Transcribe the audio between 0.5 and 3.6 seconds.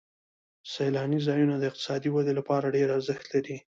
سیلاني ځایونه د اقتصادي ودې لپاره ډېر ارزښت لري.